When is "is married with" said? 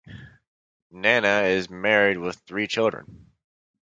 1.43-2.35